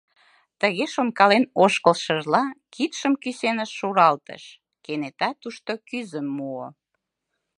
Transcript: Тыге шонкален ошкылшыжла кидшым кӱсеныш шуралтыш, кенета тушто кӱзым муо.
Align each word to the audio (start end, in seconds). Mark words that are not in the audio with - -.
Тыге 0.59 0.85
шонкален 0.93 1.43
ошкылшыжла 1.63 2.43
кидшым 2.73 3.13
кӱсеныш 3.21 3.71
шуралтыш, 3.77 4.43
кенета 4.83 5.29
тушто 5.41 5.71
кӱзым 5.87 6.27
муо. 6.37 6.67